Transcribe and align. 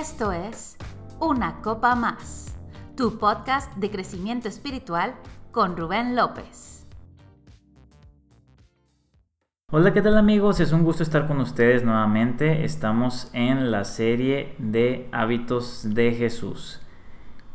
Esto 0.00 0.32
es 0.32 0.78
Una 1.20 1.60
Copa 1.60 1.94
Más, 1.94 2.58
tu 2.96 3.18
podcast 3.18 3.70
de 3.76 3.90
crecimiento 3.90 4.48
espiritual 4.48 5.14
con 5.50 5.76
Rubén 5.76 6.16
López. 6.16 6.86
Hola, 9.70 9.92
¿qué 9.92 10.00
tal 10.00 10.16
amigos? 10.16 10.60
Es 10.60 10.72
un 10.72 10.82
gusto 10.82 11.02
estar 11.02 11.26
con 11.26 11.40
ustedes 11.40 11.84
nuevamente. 11.84 12.64
Estamos 12.64 13.28
en 13.34 13.70
la 13.70 13.84
serie 13.84 14.54
de 14.56 15.10
hábitos 15.12 15.84
de 15.92 16.12
Jesús. 16.14 16.80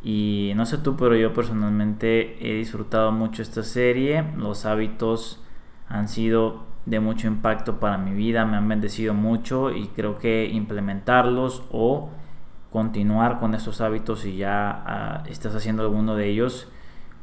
Y 0.04 0.54
no 0.56 0.68
sé 0.68 0.78
tú, 0.78 0.96
pero 0.96 1.16
yo 1.16 1.34
personalmente 1.34 2.38
he 2.40 2.54
disfrutado 2.54 3.12
mucho 3.12 3.42
esta 3.42 3.64
serie. 3.64 4.22
Los 4.38 4.68
hábitos 4.68 5.44
han 5.90 6.08
sido 6.08 6.68
de 6.86 7.00
mucho 7.00 7.26
impacto 7.26 7.80
para 7.80 7.98
mi 7.98 8.14
vida, 8.14 8.46
me 8.46 8.58
han 8.58 8.68
bendecido 8.68 9.16
mucho 9.16 9.72
y 9.72 9.88
creo 9.88 10.20
que 10.20 10.46
implementarlos 10.46 11.64
o 11.72 12.12
continuar 12.72 13.40
con 13.40 13.56
estos 13.56 13.82
hábitos 13.82 14.22
si 14.22 14.38
ya 14.38 14.84
ah, 14.86 15.24
estás 15.28 15.56
haciendo 15.56 15.84
alguno 15.84 16.16
de 16.16 16.28
ellos, 16.28 16.68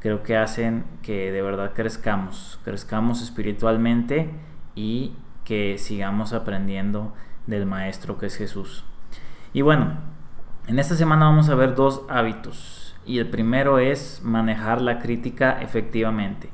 creo 0.00 0.22
que 0.22 0.36
hacen 0.36 0.84
que 1.02 1.32
de 1.32 1.42
verdad 1.42 1.72
crezcamos, 1.74 2.60
crezcamos 2.64 3.22
espiritualmente 3.22 4.30
y 4.74 5.12
que 5.44 5.78
sigamos 5.78 6.32
aprendiendo 6.32 7.14
del 7.46 7.66
Maestro 7.66 8.18
que 8.18 8.26
es 8.26 8.36
Jesús. 8.36 8.84
Y 9.52 9.62
bueno, 9.62 9.98
en 10.66 10.78
esta 10.78 10.94
semana 10.94 11.26
vamos 11.26 11.48
a 11.48 11.54
ver 11.54 11.74
dos 11.74 12.02
hábitos 12.08 12.96
y 13.06 13.18
el 13.18 13.28
primero 13.28 13.78
es 13.78 14.20
manejar 14.24 14.80
la 14.80 14.98
crítica 14.98 15.60
efectivamente. 15.60 16.50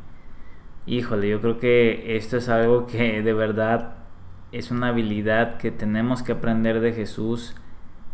Híjole, 0.87 1.29
yo 1.29 1.41
creo 1.41 1.59
que 1.59 2.17
esto 2.17 2.37
es 2.37 2.49
algo 2.49 2.87
que 2.87 3.23
de 3.23 3.33
verdad 3.33 3.95
es 4.51 4.71
una 4.71 4.89
habilidad 4.89 5.59
que 5.59 5.71
tenemos 5.71 6.23
que 6.23 6.33
aprender 6.33 6.81
de 6.81 6.93
Jesús 6.93 7.55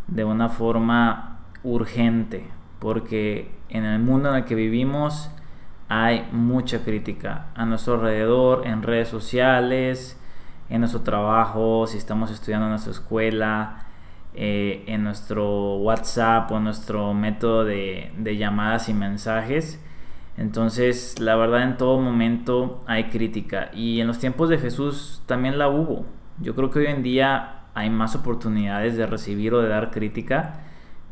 de 0.09 0.25
una 0.25 0.49
forma 0.49 1.41
urgente, 1.63 2.49
porque 2.79 3.51
en 3.69 3.85
el 3.85 4.01
mundo 4.01 4.31
en 4.31 4.37
el 4.37 4.45
que 4.45 4.55
vivimos 4.55 5.31
hay 5.89 6.29
mucha 6.33 6.85
crítica 6.85 7.47
a 7.55 7.65
nuestro 7.65 7.95
alrededor, 7.95 8.67
en 8.67 8.83
redes 8.83 9.09
sociales, 9.09 10.21
en 10.69 10.81
nuestro 10.81 11.03
trabajo, 11.03 11.87
si 11.87 11.99
estamos 11.99 12.31
estudiando 12.31 12.67
en 12.67 12.71
nuestra 12.71 12.93
escuela, 12.93 13.87
eh, 14.35 14.85
en 14.87 15.05
nuestro 15.05 15.77
WhatsApp 15.77 16.51
o 16.51 16.61
nuestro 16.61 17.15
método 17.15 17.65
de, 17.65 18.13
de 18.19 18.37
llamadas 18.37 18.89
y 18.89 18.95
mensajes. 18.95 19.83
Entonces, 20.37 21.19
la 21.19 21.37
verdad, 21.37 21.63
en 21.63 21.77
todo 21.77 21.99
momento 21.99 22.81
hay 22.87 23.05
crítica. 23.05 23.71
Y 23.73 24.01
en 24.01 24.07
los 24.07 24.19
tiempos 24.19 24.49
de 24.49 24.59
Jesús 24.59 25.23
también 25.27 25.57
la 25.59 25.69
hubo. 25.69 26.05
Yo 26.39 26.55
creo 26.55 26.71
que 26.71 26.81
hoy 26.81 26.87
en 26.87 27.03
día 27.03 27.56
hay 27.77 27.91
más 27.91 28.17
oportunidades 28.17 28.97
de 28.97 29.07
recibir 29.07 29.55
o 29.55 29.61
de 29.61 29.69
dar 29.69 29.93
crítica 29.93 30.61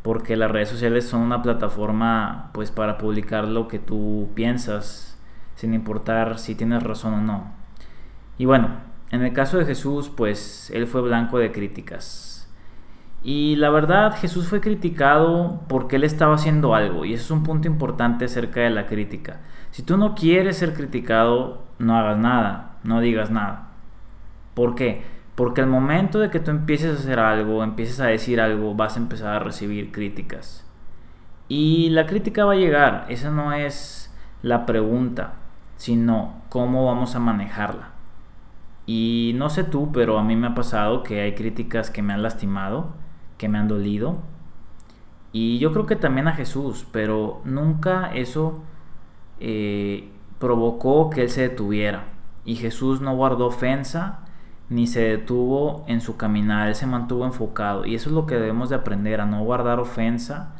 porque 0.02 0.36
las 0.36 0.50
redes 0.50 0.68
sociales 0.68 1.06
son 1.06 1.20
una 1.20 1.42
plataforma 1.42 2.50
pues 2.52 2.72
para 2.72 2.98
publicar 2.98 3.46
lo 3.46 3.68
que 3.68 3.78
tú 3.78 4.30
piensas 4.34 5.16
sin 5.54 5.74
importar 5.74 6.38
si 6.38 6.56
tienes 6.56 6.82
razón 6.82 7.14
o 7.14 7.20
no. 7.20 7.52
Y 8.36 8.46
bueno, 8.46 8.70
en 9.10 9.22
el 9.22 9.32
caso 9.32 9.58
de 9.58 9.64
Jesús 9.64 10.10
pues 10.10 10.70
él 10.74 10.88
fue 10.88 11.02
blanco 11.02 11.38
de 11.38 11.52
críticas 11.52 12.34
y 13.24 13.56
la 13.56 13.70
verdad, 13.70 14.14
Jesús 14.18 14.48
fue 14.48 14.60
criticado 14.60 15.62
porque 15.66 15.96
él 15.96 16.04
estaba 16.04 16.34
haciendo 16.34 16.74
algo, 16.74 17.06
y 17.06 17.14
eso 17.14 17.24
es 17.24 17.30
un 17.30 17.42
punto 17.42 17.66
importante 17.66 18.26
acerca 18.26 18.60
de 18.60 18.68
la 18.68 18.86
crítica. 18.86 19.40
Si 19.70 19.82
tú 19.82 19.96
no 19.96 20.14
quieres 20.14 20.58
ser 20.58 20.74
criticado, 20.74 21.62
no 21.78 21.96
hagas 21.96 22.18
nada, 22.18 22.76
no 22.84 23.00
digas 23.00 23.30
nada. 23.30 23.68
¿Por 24.52 24.74
qué? 24.74 25.13
Porque 25.34 25.60
al 25.60 25.66
momento 25.66 26.20
de 26.20 26.30
que 26.30 26.40
tú 26.40 26.50
empieces 26.50 26.96
a 26.96 27.00
hacer 27.00 27.18
algo, 27.18 27.64
empieces 27.64 28.00
a 28.00 28.06
decir 28.06 28.40
algo, 28.40 28.74
vas 28.74 28.96
a 28.96 29.00
empezar 29.00 29.34
a 29.34 29.38
recibir 29.40 29.90
críticas. 29.90 30.64
Y 31.48 31.90
la 31.90 32.06
crítica 32.06 32.44
va 32.44 32.52
a 32.52 32.56
llegar, 32.56 33.06
esa 33.08 33.30
no 33.30 33.52
es 33.52 34.14
la 34.42 34.64
pregunta, 34.66 35.34
sino 35.76 36.42
cómo 36.48 36.86
vamos 36.86 37.16
a 37.16 37.20
manejarla. 37.20 37.90
Y 38.86 39.32
no 39.36 39.50
sé 39.50 39.64
tú, 39.64 39.90
pero 39.92 40.18
a 40.18 40.22
mí 40.22 40.36
me 40.36 40.48
ha 40.48 40.54
pasado 40.54 41.02
que 41.02 41.20
hay 41.22 41.34
críticas 41.34 41.90
que 41.90 42.02
me 42.02 42.12
han 42.12 42.22
lastimado 42.22 42.94
que 43.38 43.48
me 43.48 43.58
han 43.58 43.68
dolido. 43.68 44.18
Y 45.32 45.58
yo 45.58 45.72
creo 45.72 45.86
que 45.86 45.96
también 45.96 46.28
a 46.28 46.34
Jesús, 46.34 46.86
pero 46.92 47.40
nunca 47.44 48.14
eso 48.14 48.62
eh, 49.40 50.10
provocó 50.38 51.10
que 51.10 51.22
Él 51.22 51.30
se 51.30 51.42
detuviera. 51.42 52.04
Y 52.44 52.56
Jesús 52.56 53.00
no 53.00 53.16
guardó 53.16 53.46
ofensa 53.46 54.20
ni 54.68 54.86
se 54.86 55.00
detuvo 55.00 55.84
en 55.88 56.00
su 56.00 56.16
caminar, 56.16 56.68
Él 56.68 56.74
se 56.74 56.86
mantuvo 56.86 57.24
enfocado. 57.24 57.86
Y 57.86 57.94
eso 57.94 58.08
es 58.08 58.14
lo 58.14 58.26
que 58.26 58.36
debemos 58.36 58.70
de 58.70 58.76
aprender, 58.76 59.20
a 59.20 59.26
no 59.26 59.44
guardar 59.44 59.80
ofensa 59.80 60.54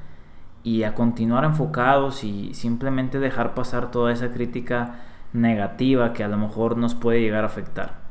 y 0.63 0.83
a 0.85 0.95
continuar 0.95 1.45
enfocados 1.45 2.25
y 2.25 2.55
simplemente 2.55 3.19
dejar 3.19 3.55
pasar 3.55 3.91
toda 3.91 4.13
esa 4.13 4.33
crítica 4.33 4.97
negativa 5.33 6.13
que 6.13 6.25
a 6.25 6.29
lo 6.29 6.39
mejor 6.39 6.77
nos 6.77 6.95
puede 6.95 7.21
llegar 7.21 7.45
a 7.45 7.49
afectar. 7.49 8.05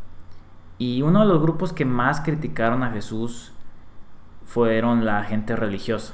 Y 0.78 1.02
uno 1.02 1.22
de 1.22 1.28
los 1.28 1.42
grupos 1.42 1.74
que 1.74 1.86
más 1.86 2.22
criticaron 2.22 2.84
a 2.84 2.92
Jesús 2.92 3.54
fueron 4.46 5.06
la 5.06 5.24
gente 5.24 5.56
religiosa. 5.56 6.14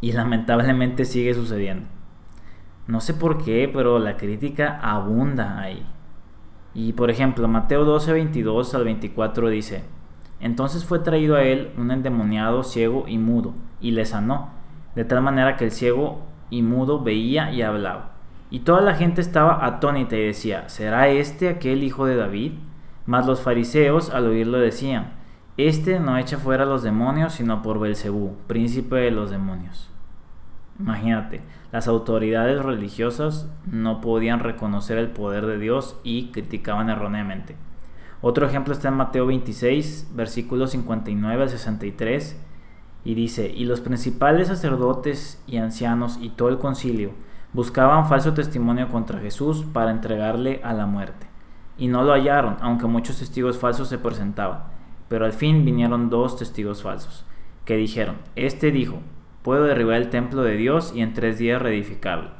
Y 0.00 0.12
lamentablemente 0.12 1.04
sigue 1.04 1.34
sucediendo. 1.34 1.86
No 2.86 3.00
sé 3.00 3.14
por 3.14 3.42
qué, 3.42 3.70
pero 3.72 3.98
la 3.98 4.16
crítica 4.16 4.78
abunda 4.80 5.60
ahí. 5.60 5.84
Y 6.74 6.92
por 6.92 7.10
ejemplo, 7.10 7.48
Mateo 7.48 7.84
12, 7.84 8.12
22 8.12 8.74
al 8.74 8.84
24 8.84 9.48
dice, 9.48 9.84
entonces 10.40 10.84
fue 10.84 11.00
traído 11.00 11.36
a 11.36 11.42
él 11.42 11.72
un 11.76 11.90
endemoniado 11.90 12.62
ciego 12.62 13.04
y 13.08 13.18
mudo, 13.18 13.54
y 13.80 13.90
le 13.92 14.04
sanó, 14.04 14.50
de 14.94 15.04
tal 15.04 15.22
manera 15.22 15.56
que 15.56 15.64
el 15.64 15.72
ciego 15.72 16.20
y 16.50 16.62
mudo 16.62 17.02
veía 17.02 17.52
y 17.52 17.62
hablaba. 17.62 18.12
Y 18.50 18.60
toda 18.60 18.80
la 18.80 18.94
gente 18.94 19.20
estaba 19.20 19.64
atónita 19.66 20.16
y 20.16 20.24
decía, 20.24 20.68
¿será 20.68 21.08
este 21.08 21.48
aquel 21.48 21.82
hijo 21.82 22.06
de 22.06 22.16
David? 22.16 22.52
Mas 23.04 23.26
los 23.26 23.40
fariseos 23.40 24.10
al 24.10 24.26
oírlo 24.26 24.58
decían, 24.58 25.12
este 25.56 25.98
no 25.98 26.16
echa 26.16 26.38
fuera 26.38 26.62
a 26.62 26.66
los 26.66 26.82
demonios, 26.82 27.34
sino 27.34 27.62
por 27.62 27.80
Belcebú, 27.80 28.36
príncipe 28.46 28.96
de 28.96 29.10
los 29.10 29.30
demonios. 29.30 29.90
Imagínate, 30.78 31.40
las 31.72 31.88
autoridades 31.88 32.64
religiosas 32.64 33.48
no 33.66 34.00
podían 34.00 34.40
reconocer 34.40 34.96
el 34.98 35.10
poder 35.10 35.46
de 35.46 35.58
Dios 35.58 35.98
y 36.04 36.30
criticaban 36.30 36.88
erróneamente. 36.88 37.56
Otro 38.20 38.46
ejemplo 38.46 38.72
está 38.72 38.88
en 38.88 38.94
Mateo 38.94 39.26
26, 39.26 40.10
versículos 40.14 40.70
59 40.70 41.42
al 41.42 41.48
63, 41.48 42.40
y 43.04 43.14
dice, 43.14 43.48
y 43.48 43.64
los 43.64 43.80
principales 43.80 44.48
sacerdotes 44.48 45.42
y 45.46 45.56
ancianos 45.58 46.18
y 46.20 46.30
todo 46.30 46.48
el 46.48 46.58
concilio 46.58 47.12
buscaban 47.52 48.08
falso 48.08 48.34
testimonio 48.34 48.88
contra 48.88 49.20
Jesús 49.20 49.64
para 49.72 49.90
entregarle 49.90 50.60
a 50.62 50.72
la 50.74 50.86
muerte. 50.86 51.26
Y 51.76 51.88
no 51.88 52.02
lo 52.02 52.12
hallaron, 52.12 52.56
aunque 52.60 52.86
muchos 52.86 53.18
testigos 53.18 53.58
falsos 53.58 53.88
se 53.88 53.98
presentaban. 53.98 54.64
Pero 55.08 55.24
al 55.24 55.32
fin 55.32 55.64
vinieron 55.64 56.10
dos 56.10 56.36
testigos 56.36 56.82
falsos, 56.82 57.24
que 57.64 57.76
dijeron, 57.76 58.16
Este 58.34 58.70
dijo, 58.72 59.00
puedo 59.48 59.64
derribar 59.64 59.96
el 59.96 60.10
templo 60.10 60.42
de 60.42 60.58
Dios 60.58 60.92
y 60.94 61.00
en 61.00 61.14
tres 61.14 61.38
días 61.38 61.62
reedificarlo. 61.62 62.32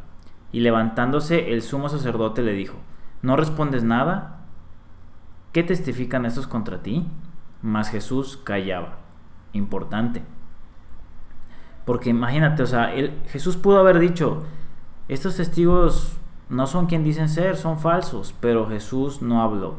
Y 0.53 0.61
levantándose 0.61 1.55
el 1.55 1.63
sumo 1.63 1.89
sacerdote 1.89 2.43
le 2.43 2.53
dijo, 2.53 2.77
¿no 3.23 3.35
respondes 3.35 3.83
nada? 3.83 4.41
¿Qué 5.53 5.63
testifican 5.63 6.27
estos 6.27 6.47
contra 6.47 6.83
ti? 6.83 7.09
Mas 7.63 7.89
Jesús 7.89 8.37
callaba. 8.37 8.99
Importante. 9.55 10.21
Porque 11.87 12.11
imagínate, 12.11 12.63
o 12.63 12.67
sea, 12.67 12.93
Jesús 13.29 13.57
pudo 13.57 13.79
haber 13.79 14.01
dicho, 14.01 14.45
estos 15.09 15.37
testigos 15.37 16.15
no 16.51 16.67
son 16.67 16.85
quien 16.89 17.05
dicen 17.05 17.31
ser, 17.31 17.57
son 17.57 17.79
falsos, 17.79 18.35
pero 18.39 18.69
Jesús 18.69 19.23
no 19.23 19.41
habló. 19.41 19.77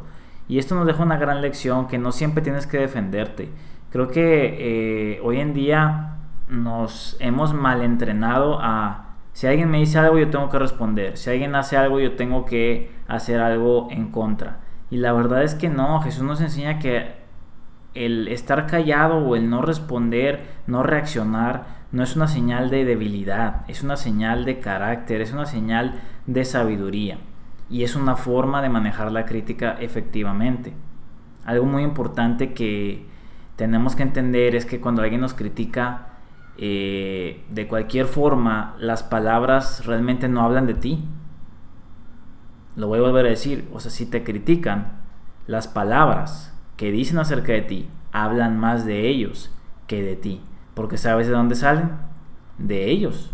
Y 0.48 0.58
esto 0.58 0.74
nos 0.74 0.88
deja 0.88 1.04
una 1.04 1.18
gran 1.18 1.44
lección 1.44 1.88
que 1.88 2.00
no 2.00 2.12
siempre 2.12 2.42
tienes 2.42 2.66
que 2.66 2.80
defenderte. 2.80 3.50
Creo 3.92 4.08
que 4.08 5.14
eh, 5.14 5.22
hoy 5.22 5.40
en 5.40 5.54
día 5.54 6.09
nos 6.50 7.16
hemos 7.20 7.54
mal 7.54 7.82
entrenado 7.82 8.60
a 8.60 9.06
si 9.34 9.48
alguien 9.48 9.70
me 9.70 9.80
dice 9.80 10.00
algo 10.00 10.18
yo 10.18 10.30
tengo 10.30 10.50
que 10.50 10.60
responder, 10.60 11.18
si 11.18 11.30
alguien 11.30 11.56
hace 11.56 11.78
algo 11.78 12.00
yo 12.00 12.16
tengo 12.16 12.46
que 12.46 12.92
hacer 13.08 13.40
algo 13.40 13.88
en 13.92 14.12
contra. 14.12 14.58
Y 14.90 14.98
la 14.98 15.14
verdad 15.14 15.44
es 15.44 15.56
que 15.56 15.70
no, 15.70 16.02
Jesús 16.02 16.24
nos 16.24 16.42
enseña 16.42 16.80
que 16.80 17.14
el 17.94 18.28
estar 18.28 18.68
callado 18.68 19.18
o 19.18 19.36
el 19.36 19.50
no 19.50 19.62
responder, 19.62 20.42
no 20.68 20.84
reaccionar, 20.84 21.80
no 21.92 22.04
es 22.04 22.16
una 22.16 22.28
señal 22.28 22.70
de 22.70 22.86
debilidad, 22.86 23.62
es 23.68 23.84
una 23.84 23.98
señal 23.98 24.46
de 24.46 24.60
carácter, 24.60 25.22
es 25.22 25.32
una 25.32 25.46
señal 25.46 26.02
de 26.26 26.46
sabiduría 26.46 27.18
y 27.70 27.84
es 27.84 27.96
una 27.96 28.16
forma 28.16 28.62
de 28.62 28.70
manejar 28.70 29.12
la 29.12 29.26
crítica 29.26 29.78
efectivamente. 29.80 30.74
Algo 31.46 31.66
muy 31.66 31.84
importante 31.84 32.54
que 32.54 33.06
tenemos 33.56 33.96
que 33.96 34.04
entender 34.04 34.56
es 34.56 34.66
que 34.66 34.82
cuando 34.82 35.02
alguien 35.02 35.22
nos 35.22 35.34
critica 35.34 36.09
eh, 36.58 37.46
de 37.50 37.68
cualquier 37.68 38.06
forma, 38.06 38.76
las 38.80 39.04
palabras 39.04 39.86
realmente 39.86 40.28
no 40.28 40.42
hablan 40.42 40.68
de 40.68 40.74
ti. 40.74 41.06
Lo 42.76 42.88
voy 42.88 43.00
a 43.00 43.04
volver 43.04 43.26
a 43.26 43.30
decir, 43.30 43.68
o 43.74 43.80
sea, 43.80 43.92
si 43.92 44.06
te 44.06 44.24
critican, 44.24 45.00
las 45.48 45.68
palabras 45.68 46.54
que 46.78 46.92
dicen 46.92 47.18
acerca 47.18 47.54
de 47.54 47.62
ti 47.62 47.90
hablan 48.12 48.58
más 48.58 48.86
de 48.86 49.08
ellos 49.08 49.52
que 49.88 50.04
de 50.04 50.16
ti. 50.16 50.42
Porque 50.74 50.98
sabes 50.98 51.28
de 51.28 51.34
dónde 51.34 51.56
salen? 51.56 51.92
De 52.58 52.90
ellos. 52.90 53.32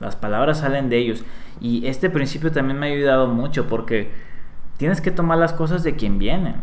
Las 0.00 0.16
palabras 0.16 0.58
salen 0.58 0.88
de 0.88 0.98
ellos. 0.98 1.24
Y 1.60 1.86
este 1.86 2.10
principio 2.10 2.50
también 2.50 2.78
me 2.78 2.86
ha 2.86 2.92
ayudado 2.92 3.28
mucho 3.28 3.68
porque 3.68 4.10
tienes 4.78 5.00
que 5.00 5.10
tomar 5.10 5.38
las 5.38 5.52
cosas 5.52 5.82
de 5.82 5.94
quien 5.94 6.18
vienen. 6.18 6.56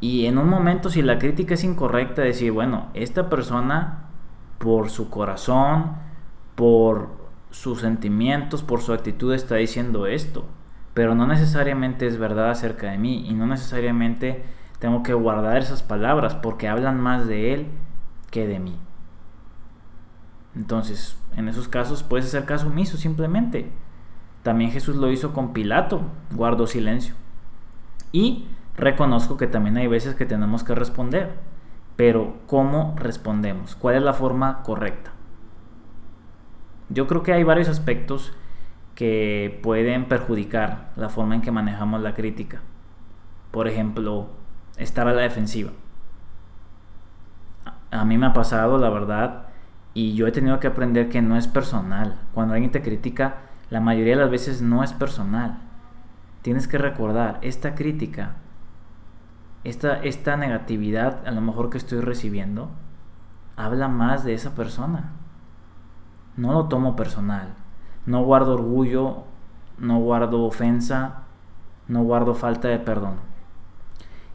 Y 0.00 0.26
en 0.26 0.38
un 0.38 0.48
momento 0.48 0.90
si 0.90 1.00
la 1.00 1.18
crítica 1.18 1.54
es 1.54 1.62
incorrecta, 1.62 2.22
decir, 2.22 2.50
bueno, 2.50 2.88
esta 2.94 3.30
persona 3.30 4.01
por 4.62 4.90
su 4.90 5.10
corazón, 5.10 5.96
por 6.54 7.08
sus 7.50 7.80
sentimientos, 7.80 8.62
por 8.62 8.80
su 8.80 8.92
actitud 8.92 9.34
está 9.34 9.56
diciendo 9.56 10.06
esto. 10.06 10.44
Pero 10.94 11.16
no 11.16 11.26
necesariamente 11.26 12.06
es 12.06 12.16
verdad 12.16 12.48
acerca 12.50 12.92
de 12.92 12.96
mí 12.96 13.28
y 13.28 13.34
no 13.34 13.44
necesariamente 13.48 14.44
tengo 14.78 15.02
que 15.02 15.14
guardar 15.14 15.56
esas 15.56 15.82
palabras 15.82 16.36
porque 16.36 16.68
hablan 16.68 17.00
más 17.00 17.26
de 17.26 17.52
él 17.52 17.66
que 18.30 18.46
de 18.46 18.60
mí. 18.60 18.76
Entonces, 20.54 21.16
en 21.36 21.48
esos 21.48 21.66
casos 21.66 22.04
puedes 22.04 22.26
hacer 22.26 22.44
caso 22.44 22.68
omiso 22.68 22.96
simplemente. 22.96 23.68
También 24.44 24.70
Jesús 24.70 24.94
lo 24.94 25.10
hizo 25.10 25.32
con 25.32 25.52
Pilato, 25.52 26.02
guardó 26.36 26.68
silencio. 26.68 27.14
Y 28.12 28.46
reconozco 28.76 29.36
que 29.36 29.48
también 29.48 29.76
hay 29.76 29.88
veces 29.88 30.14
que 30.14 30.24
tenemos 30.24 30.62
que 30.62 30.76
responder. 30.76 31.51
Pero 31.96 32.38
¿cómo 32.46 32.94
respondemos? 32.96 33.76
¿Cuál 33.76 33.96
es 33.96 34.02
la 34.02 34.14
forma 34.14 34.62
correcta? 34.62 35.12
Yo 36.88 37.06
creo 37.06 37.22
que 37.22 37.32
hay 37.32 37.44
varios 37.44 37.68
aspectos 37.68 38.32
que 38.94 39.60
pueden 39.62 40.06
perjudicar 40.06 40.92
la 40.96 41.08
forma 41.08 41.34
en 41.34 41.42
que 41.42 41.50
manejamos 41.50 42.02
la 42.02 42.14
crítica. 42.14 42.60
Por 43.50 43.68
ejemplo, 43.68 44.28
estar 44.76 45.08
a 45.08 45.12
la 45.12 45.22
defensiva. 45.22 45.70
A 47.90 48.04
mí 48.04 48.16
me 48.18 48.26
ha 48.26 48.32
pasado, 48.32 48.78
la 48.78 48.90
verdad, 48.90 49.46
y 49.94 50.14
yo 50.14 50.26
he 50.26 50.32
tenido 50.32 50.60
que 50.60 50.66
aprender 50.66 51.08
que 51.08 51.22
no 51.22 51.36
es 51.36 51.46
personal. 51.46 52.18
Cuando 52.32 52.54
alguien 52.54 52.70
te 52.72 52.82
critica, 52.82 53.36
la 53.70 53.80
mayoría 53.80 54.16
de 54.16 54.22
las 54.22 54.30
veces 54.30 54.62
no 54.62 54.82
es 54.82 54.92
personal. 54.92 55.58
Tienes 56.42 56.68
que 56.68 56.78
recordar, 56.78 57.38
esta 57.42 57.74
crítica, 57.74 58.36
esta, 59.64 60.02
esta 60.02 60.36
negatividad 60.36 61.26
a 61.26 61.30
lo 61.30 61.40
mejor 61.40 61.70
que 61.70 61.78
estoy 61.78 62.00
recibiendo, 62.00 62.70
habla 63.56 63.88
más 63.88 64.24
de 64.24 64.34
esa 64.34 64.54
persona. 64.54 65.12
No 66.36 66.52
lo 66.52 66.66
tomo 66.66 66.96
personal. 66.96 67.54
No 68.06 68.24
guardo 68.24 68.54
orgullo, 68.54 69.24
no 69.78 69.98
guardo 70.00 70.44
ofensa, 70.44 71.22
no 71.88 72.02
guardo 72.02 72.34
falta 72.34 72.68
de 72.68 72.78
perdón. 72.78 73.16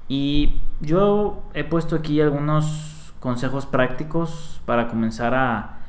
Y 0.08 0.62
yo 0.80 1.44
he 1.54 1.64
puesto 1.64 1.98
aquí 1.98 2.22
algunos 2.22 3.14
consejos 3.20 3.66
prácticos 3.66 4.62
para 4.66 4.88
comenzar 4.88 5.34
a 5.34 5.80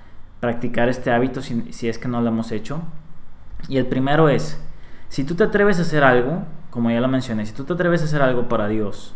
practicar 0.41 0.89
este 0.89 1.13
hábito 1.13 1.43
si, 1.43 1.89
es 1.89 1.99
que 1.99 2.09
no 2.09 2.21
lo 2.21 2.29
hemos 2.29 2.51
hecho. 2.51 2.81
Y 3.69 3.77
el 3.77 3.87
primero 3.87 4.29
es, 4.29 4.61
si 5.09 5.23
tú 5.25 5.35
te 5.37 5.45
atreves 5.45 5.79
a 5.79 5.83
hacer 5.83 6.03
algo, 6.03 6.43
como 6.71 6.91
ya 6.91 7.01
lo 7.01 7.09
mencioné, 7.09 7.47
si 7.47 7.53
tú 7.53 7.65
te 7.65 7.75
atreves 7.75 8.03
a 8.03 8.07
hacer 8.07 8.23
algo 8.23 8.49
para 8.49 8.67
Dios 8.67 9.15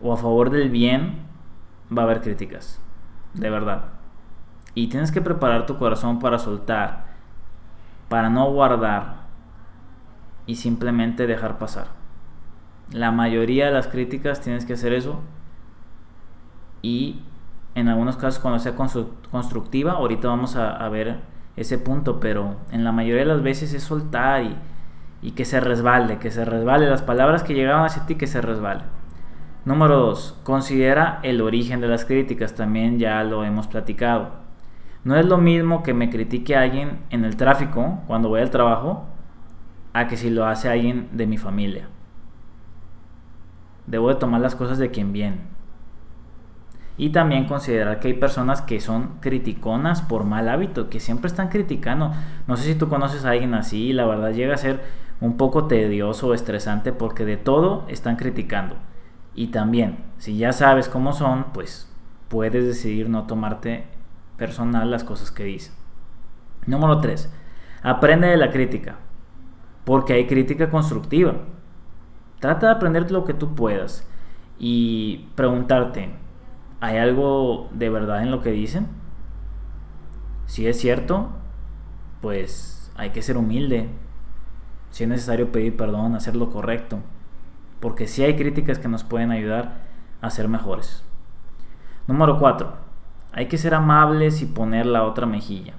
o 0.00 0.12
a 0.12 0.16
favor 0.16 0.50
del 0.50 0.70
bien, 0.70 1.26
va 1.96 2.02
a 2.02 2.04
haber 2.04 2.20
críticas, 2.20 2.80
de 3.34 3.50
verdad. 3.50 3.84
Y 4.74 4.88
tienes 4.88 5.12
que 5.12 5.22
preparar 5.22 5.66
tu 5.66 5.78
corazón 5.78 6.18
para 6.18 6.38
soltar, 6.38 7.06
para 8.08 8.28
no 8.28 8.50
guardar 8.52 9.26
y 10.46 10.56
simplemente 10.56 11.26
dejar 11.26 11.58
pasar. 11.58 11.88
La 12.92 13.10
mayoría 13.10 13.66
de 13.66 13.72
las 13.72 13.88
críticas 13.88 14.40
tienes 14.40 14.64
que 14.64 14.74
hacer 14.74 14.92
eso 14.92 15.20
y 16.82 17.22
en 17.74 17.88
algunos 17.88 18.16
casos 18.16 18.40
cuando 18.40 18.58
sea 18.58 18.74
constructiva, 18.74 19.92
ahorita 19.92 20.28
vamos 20.28 20.56
a, 20.56 20.88
ver 20.88 21.18
ese 21.56 21.78
punto, 21.78 22.20
pero 22.20 22.56
en 22.70 22.84
la 22.84 22.92
mayoría 22.92 23.22
de 23.22 23.28
las 23.28 23.42
veces 23.42 23.74
es 23.74 23.82
soltar 23.82 24.44
y, 25.22 25.32
que 25.32 25.44
se 25.44 25.60
resbale, 25.60 26.18
que 26.18 26.30
se 26.30 26.44
resbale 26.44 26.88
las 26.88 27.02
palabras 27.02 27.42
que 27.42 27.54
llegaban 27.54 27.84
hacia 27.84 28.06
ti, 28.06 28.14
que 28.14 28.26
se 28.26 28.40
resbale. 28.40 28.82
Número 29.66 29.98
2. 29.98 30.42
Considera 30.44 31.18
el 31.24 31.40
origen 31.40 31.80
de 31.80 31.88
las 31.88 32.04
críticas, 32.04 32.54
también 32.54 33.00
ya 33.00 33.24
lo 33.24 33.42
hemos 33.42 33.66
platicado. 33.66 34.30
No 35.02 35.16
es 35.16 35.26
lo 35.26 35.38
mismo 35.38 35.82
que 35.82 35.92
me 35.92 36.08
critique 36.08 36.54
alguien 36.54 37.00
en 37.10 37.24
el 37.24 37.34
tráfico 37.34 37.98
cuando 38.06 38.28
voy 38.28 38.42
al 38.42 38.52
trabajo 38.52 39.06
a 39.92 40.06
que 40.06 40.16
si 40.16 40.30
lo 40.30 40.46
hace 40.46 40.68
alguien 40.68 41.08
de 41.10 41.26
mi 41.26 41.36
familia. 41.36 41.88
Debo 43.88 44.08
de 44.10 44.14
tomar 44.14 44.40
las 44.40 44.54
cosas 44.54 44.78
de 44.78 44.92
quien 44.92 45.12
viene. 45.12 45.38
Y 46.96 47.10
también 47.10 47.46
considerar 47.46 47.98
que 47.98 48.06
hay 48.06 48.14
personas 48.14 48.62
que 48.62 48.78
son 48.80 49.18
criticonas 49.18 50.00
por 50.00 50.22
mal 50.22 50.48
hábito, 50.48 50.88
que 50.90 51.00
siempre 51.00 51.26
están 51.26 51.48
criticando. 51.48 52.12
No 52.46 52.56
sé 52.56 52.72
si 52.72 52.78
tú 52.78 52.88
conoces 52.88 53.24
a 53.24 53.30
alguien 53.30 53.52
así, 53.54 53.92
la 53.92 54.06
verdad 54.06 54.30
llega 54.30 54.54
a 54.54 54.58
ser 54.58 54.80
un 55.20 55.36
poco 55.36 55.64
tedioso 55.64 56.28
o 56.28 56.34
estresante 56.34 56.92
porque 56.92 57.24
de 57.24 57.36
todo 57.36 57.84
están 57.88 58.14
criticando. 58.14 58.76
Y 59.36 59.48
también, 59.48 59.98
si 60.18 60.36
ya 60.36 60.52
sabes 60.52 60.88
cómo 60.88 61.12
son, 61.12 61.52
pues 61.52 61.88
puedes 62.28 62.66
decidir 62.66 63.08
no 63.08 63.28
tomarte 63.28 63.84
personal 64.36 64.90
las 64.90 65.04
cosas 65.04 65.30
que 65.30 65.44
dicen. 65.44 65.74
Número 66.66 66.98
3. 67.00 67.32
Aprende 67.84 68.26
de 68.26 68.36
la 68.36 68.50
crítica, 68.50 68.96
porque 69.84 70.14
hay 70.14 70.26
crítica 70.26 70.70
constructiva. 70.70 71.34
Trata 72.40 72.66
de 72.66 72.72
aprender 72.72 73.12
lo 73.12 73.24
que 73.24 73.34
tú 73.34 73.54
puedas 73.54 74.04
y 74.58 75.28
preguntarte, 75.36 76.10
¿Hay 76.80 76.98
algo 76.98 77.68
de 77.72 77.88
verdad 77.88 78.22
en 78.22 78.30
lo 78.30 78.42
que 78.42 78.50
dicen? 78.50 78.86
Si 80.44 80.66
es 80.66 80.78
cierto, 80.78 81.30
pues 82.20 82.92
hay 82.96 83.10
que 83.10 83.22
ser 83.22 83.38
humilde. 83.38 83.88
Si 84.90 85.04
es 85.04 85.08
necesario 85.08 85.50
pedir 85.52 85.76
perdón, 85.76 86.14
hacer 86.14 86.36
lo 86.36 86.50
correcto. 86.50 86.98
Porque 87.86 88.08
si 88.08 88.24
hay 88.24 88.34
críticas 88.34 88.80
que 88.80 88.88
nos 88.88 89.04
pueden 89.04 89.30
ayudar 89.30 89.76
a 90.20 90.28
ser 90.30 90.48
mejores. 90.48 91.04
Número 92.08 92.36
4. 92.40 92.72
Hay 93.30 93.46
que 93.46 93.58
ser 93.58 93.74
amables 93.74 94.42
y 94.42 94.46
poner 94.46 94.86
la 94.86 95.04
otra 95.04 95.24
mejilla. 95.24 95.74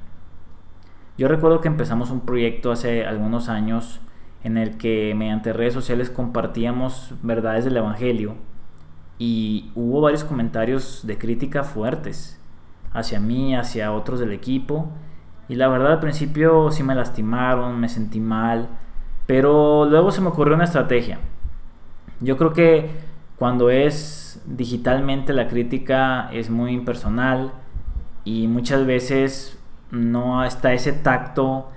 Yo 1.18 1.28
recuerdo 1.28 1.60
que 1.60 1.68
empezamos 1.68 2.10
un 2.10 2.22
proyecto 2.22 2.72
hace 2.72 3.06
algunos 3.06 3.50
años 3.50 4.00
en 4.42 4.56
el 4.56 4.78
que 4.78 5.16
mediante 5.18 5.52
redes 5.52 5.74
sociales 5.74 6.10
compartíamos 6.10 7.14
verdades 7.24 7.66
del 7.66 7.76
Evangelio 7.76 8.36
y 9.20 9.74
hubo 9.76 10.00
varios 10.00 10.24
comentarios 10.24 11.06
de 11.06 11.18
crítica 11.18 11.66
fuertes 11.66 12.40
hacia 12.94 13.20
mí, 13.20 13.54
hacia 13.54 13.92
otros 13.92 14.22
del 14.22 14.32
equipo. 14.32 14.88
Y 15.50 15.56
la 15.56 15.68
verdad 15.68 15.92
al 15.92 16.00
principio 16.00 16.72
sí 16.72 16.84
me 16.84 16.96
lastimaron, 16.96 17.78
me 17.78 17.90
sentí 17.90 18.22
mal, 18.22 18.70
pero 19.26 19.84
luego 19.84 20.14
se 20.14 20.22
me 20.22 20.30
ocurrió 20.30 20.56
una 20.56 20.64
estrategia. 20.64 21.20
Yo 22.20 22.38
creo 22.38 22.54
que 22.54 22.90
cuando 23.38 23.70
es 23.70 24.42
digitalmente 24.46 25.34
la 25.34 25.48
crítica 25.48 26.30
es 26.32 26.50
muy 26.50 26.72
impersonal 26.72 27.52
y 28.24 28.48
muchas 28.48 28.86
veces 28.86 29.60
no 29.92 30.44
está 30.44 30.74
ese 30.74 30.94
tacto 30.94 31.70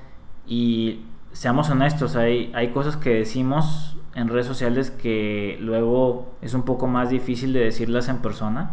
y 0.46 1.04
seamos 1.32 1.70
honestos, 1.70 2.16
hay, 2.16 2.50
hay 2.54 2.68
cosas 2.68 2.96
que 2.96 3.10
decimos 3.10 3.98
en 4.14 4.28
redes 4.28 4.46
sociales 4.46 4.90
que 4.90 5.58
luego 5.60 6.32
es 6.40 6.54
un 6.54 6.62
poco 6.62 6.86
más 6.86 7.10
difícil 7.10 7.52
de 7.52 7.60
decirlas 7.60 8.08
en 8.08 8.18
persona 8.18 8.72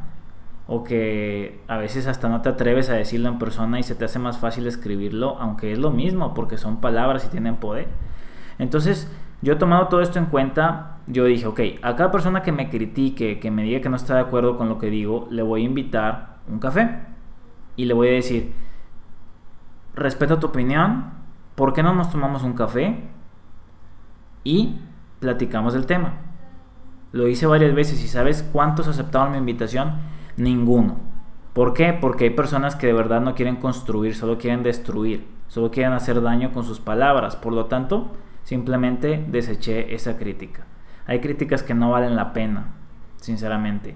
o 0.68 0.84
que 0.84 1.62
a 1.68 1.78
veces 1.78 2.08
hasta 2.08 2.28
no 2.28 2.42
te 2.42 2.50
atreves 2.50 2.90
a 2.90 2.94
decirlo 2.94 3.30
en 3.30 3.40
persona 3.40 3.80
y 3.80 3.84
se 3.84 3.96
te 3.96 4.06
hace 4.06 4.20
más 4.20 4.38
fácil 4.38 4.68
escribirlo, 4.68 5.38
aunque 5.40 5.72
es 5.72 5.80
lo 5.80 5.92
mismo 5.92 6.34
porque 6.34 6.58
son 6.58 6.82
palabras 6.82 7.26
y 7.26 7.30
tienen 7.30 7.56
poder. 7.56 7.88
Entonces, 8.60 9.10
yo 9.42 9.54
he 9.54 9.56
tomado 9.56 9.88
todo 9.88 10.02
esto 10.02 10.20
en 10.20 10.26
cuenta, 10.26 10.97
yo 11.08 11.26
dije, 11.26 11.48
ok, 11.48 11.60
a 11.82 11.96
cada 11.96 12.12
persona 12.12 12.44
que 12.44 12.52
me 12.52 12.70
critique, 12.70 13.40
que 13.40 13.52
me 13.52 13.64
diga 13.64 13.82
que 13.82 13.90
no 13.90 13.96
está 13.96 14.16
de 14.16 14.22
acuerdo 14.22 14.58
con 14.58 14.70
lo 14.70 14.78
que 14.78 14.90
digo, 14.90 15.28
le 15.32 15.42
voy 15.42 15.62
a 15.62 15.66
invitar 15.66 16.38
un 16.50 16.60
café 16.60 17.00
y 17.78 17.86
le 17.86 17.94
voy 17.94 18.10
a 18.10 18.12
decir, 18.12 18.54
respeto 19.96 20.38
tu 20.38 20.48
opinión, 20.48 21.12
¿por 21.56 21.74
qué 21.74 21.82
no 21.82 21.94
nos 21.94 22.12
tomamos 22.12 22.44
un 22.44 22.54
café? 22.54 23.04
Y 24.44 24.80
platicamos 25.20 25.74
del 25.74 25.86
tema. 25.86 26.14
Lo 27.14 27.28
hice 27.28 27.46
varias 27.46 27.74
veces 27.74 28.04
y 28.04 28.08
¿sabes 28.08 28.44
cuántos 28.44 28.88
aceptaron 28.88 29.32
mi 29.32 29.38
invitación? 29.38 29.94
Ninguno. 30.36 30.98
¿Por 31.54 31.74
qué? 31.74 31.94
Porque 31.94 32.26
hay 32.26 32.30
personas 32.32 32.76
que 32.76 32.88
de 32.88 32.94
verdad 32.94 33.22
no 33.22 33.34
quieren 33.34 33.56
construir, 33.56 34.14
solo 34.14 34.38
quieren 34.38 34.62
destruir, 34.62 35.26
solo 35.48 35.72
quieren 35.72 35.94
hacer 35.94 36.22
daño 36.22 36.52
con 36.52 36.66
sus 36.66 36.80
palabras. 36.80 37.36
Por 37.36 37.54
lo 37.54 37.66
tanto, 37.66 38.12
simplemente 38.44 39.26
deseché 39.28 39.96
esa 39.96 40.18
crítica. 40.18 40.66
Hay 41.08 41.22
críticas 41.22 41.64
que 41.64 41.74
no 41.74 41.90
valen 41.90 42.16
la 42.16 42.34
pena, 42.34 42.74
sinceramente. 43.16 43.96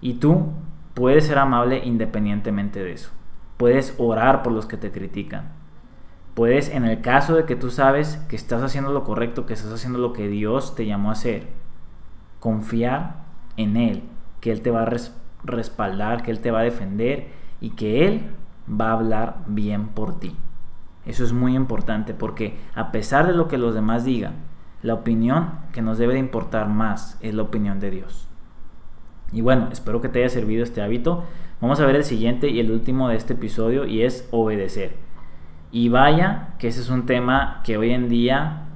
Y 0.00 0.14
tú 0.14 0.52
puedes 0.94 1.26
ser 1.26 1.38
amable 1.38 1.84
independientemente 1.84 2.82
de 2.82 2.92
eso. 2.92 3.10
Puedes 3.58 3.94
orar 3.98 4.42
por 4.42 4.52
los 4.52 4.66
que 4.66 4.78
te 4.78 4.90
critican. 4.90 5.52
Puedes, 6.34 6.68
en 6.70 6.84
el 6.84 7.00
caso 7.00 7.34
de 7.34 7.44
que 7.44 7.56
tú 7.56 7.70
sabes 7.70 8.16
que 8.28 8.36
estás 8.36 8.62
haciendo 8.62 8.92
lo 8.92 9.04
correcto, 9.04 9.46
que 9.46 9.54
estás 9.54 9.72
haciendo 9.72 9.98
lo 9.98 10.12
que 10.12 10.28
Dios 10.28 10.74
te 10.74 10.86
llamó 10.86 11.10
a 11.10 11.12
hacer, 11.12 11.48
confiar 12.40 13.24
en 13.56 13.76
Él, 13.76 14.02
que 14.40 14.52
Él 14.52 14.60
te 14.60 14.70
va 14.70 14.82
a 14.82 14.92
respaldar, 15.44 16.22
que 16.22 16.30
Él 16.30 16.40
te 16.40 16.50
va 16.50 16.60
a 16.60 16.64
defender 16.64 17.28
y 17.60 17.70
que 17.70 18.06
Él 18.06 18.30
va 18.68 18.90
a 18.90 18.94
hablar 18.94 19.38
bien 19.46 19.88
por 19.88 20.18
ti. 20.18 20.36
Eso 21.06 21.24
es 21.24 21.32
muy 21.32 21.54
importante 21.54 22.14
porque 22.14 22.58
a 22.74 22.92
pesar 22.92 23.26
de 23.26 23.32
lo 23.32 23.48
que 23.48 23.58
los 23.58 23.74
demás 23.74 24.04
digan, 24.04 24.34
la 24.82 24.94
opinión 24.94 25.50
que 25.72 25.82
nos 25.82 25.98
debe 25.98 26.14
de 26.14 26.20
importar 26.20 26.68
más 26.68 27.18
es 27.20 27.34
la 27.34 27.42
opinión 27.42 27.80
de 27.80 27.90
Dios. 27.90 28.28
Y 29.32 29.40
bueno, 29.40 29.68
espero 29.72 30.00
que 30.00 30.08
te 30.08 30.20
haya 30.20 30.28
servido 30.28 30.62
este 30.62 30.82
hábito. 30.82 31.24
Vamos 31.60 31.80
a 31.80 31.86
ver 31.86 31.96
el 31.96 32.04
siguiente 32.04 32.48
y 32.48 32.60
el 32.60 32.70
último 32.70 33.08
de 33.08 33.16
este 33.16 33.32
episodio 33.32 33.86
y 33.86 34.02
es 34.02 34.28
obedecer. 34.30 34.96
Y 35.72 35.88
vaya 35.88 36.54
que 36.58 36.68
ese 36.68 36.80
es 36.80 36.90
un 36.90 37.06
tema 37.06 37.60
que 37.64 37.76
hoy 37.76 37.90
en 37.90 38.08
día 38.08 38.66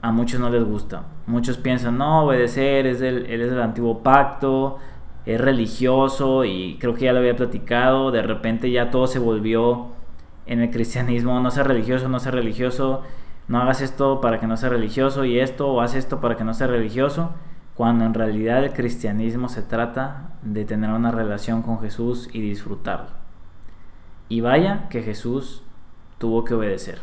a 0.00 0.12
muchos 0.12 0.40
no 0.40 0.50
les 0.50 0.64
gusta. 0.64 1.02
Muchos 1.26 1.58
piensan, 1.58 1.98
no, 1.98 2.24
obedecer 2.24 2.86
es 2.86 3.00
del, 3.00 3.26
es 3.26 3.52
antiguo 3.52 4.02
pacto, 4.02 4.78
es 5.26 5.40
religioso 5.40 6.44
y 6.44 6.78
creo 6.80 6.94
que 6.94 7.04
ya 7.04 7.12
lo 7.12 7.18
había 7.18 7.36
platicado. 7.36 8.10
De 8.10 8.22
repente 8.22 8.70
ya 8.70 8.90
todo 8.90 9.06
se 9.06 9.18
volvió 9.18 9.88
en 10.46 10.60
el 10.60 10.70
cristianismo, 10.70 11.38
no 11.40 11.50
sea 11.50 11.64
religioso, 11.64 12.08
no 12.08 12.18
sea 12.18 12.32
religioso, 12.32 13.02
no 13.48 13.60
hagas 13.60 13.80
esto 13.80 14.20
para 14.20 14.38
que 14.40 14.46
no 14.46 14.56
sea 14.56 14.68
religioso 14.68 15.24
y 15.24 15.40
esto, 15.40 15.68
o 15.68 15.80
haz 15.80 15.94
esto 15.94 16.20
para 16.20 16.36
que 16.36 16.44
no 16.44 16.54
sea 16.54 16.66
religioso 16.66 17.32
cuando 17.78 18.04
en 18.04 18.12
realidad 18.12 18.64
el 18.64 18.72
cristianismo 18.72 19.48
se 19.48 19.62
trata 19.62 20.32
de 20.42 20.64
tener 20.64 20.90
una 20.90 21.12
relación 21.12 21.62
con 21.62 21.80
Jesús 21.80 22.28
y 22.32 22.40
disfrutarlo. 22.40 23.10
Y 24.28 24.40
vaya 24.40 24.88
que 24.88 25.02
Jesús 25.02 25.62
tuvo 26.18 26.44
que 26.44 26.54
obedecer. 26.54 26.98